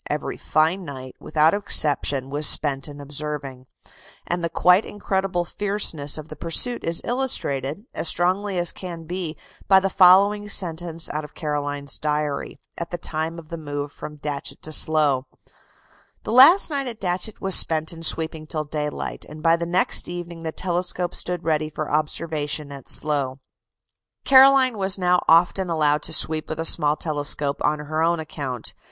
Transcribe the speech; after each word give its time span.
Every 0.09 0.35
fine 0.35 0.83
night 0.83 1.15
without 1.19 1.53
exception 1.53 2.31
was 2.31 2.47
spent 2.47 2.87
in 2.87 2.99
observing: 2.99 3.67
and 4.25 4.43
the 4.43 4.49
quite 4.49 4.83
incredible 4.83 5.45
fierceness 5.45 6.17
of 6.17 6.27
the 6.27 6.35
pursuit 6.35 6.83
is 6.83 7.01
illustrated, 7.03 7.85
as 7.93 8.07
strongly 8.07 8.57
as 8.57 8.69
it 8.71 8.73
can 8.73 9.03
be, 9.03 9.37
by 9.67 9.79
the 9.79 9.91
following 9.91 10.49
sentence 10.49 11.07
out 11.11 11.23
of 11.23 11.35
Caroline's 11.35 11.99
diary, 11.99 12.59
at 12.79 12.89
the 12.89 12.97
time 12.97 13.37
of 13.37 13.49
the 13.49 13.59
move 13.59 13.91
from 13.91 14.15
Datchet 14.15 14.63
to 14.63 14.73
Slough: 14.73 15.25
"The 16.23 16.31
last 16.31 16.71
night 16.71 16.87
at 16.87 16.99
Datchet 16.99 17.39
was 17.39 17.53
spent 17.53 17.93
in 17.93 18.01
sweeping 18.01 18.47
till 18.47 18.63
daylight, 18.65 19.23
and 19.29 19.43
by 19.43 19.55
the 19.55 19.67
next 19.67 20.09
evening 20.09 20.41
the 20.41 20.51
telescope 20.51 21.13
stood 21.13 21.43
ready 21.43 21.69
for 21.69 21.91
observation 21.91 22.71
at 22.71 22.89
Slough." 22.89 23.37
Caroline 24.25 24.79
was 24.79 24.97
now 24.97 25.19
often 25.29 25.69
allowed 25.69 26.01
to 26.01 26.11
sweep 26.11 26.49
with 26.49 26.59
a 26.59 26.65
small 26.65 26.95
telescope 26.95 27.61
on 27.63 27.77
her 27.77 28.01
own 28.01 28.19
account. 28.19 28.73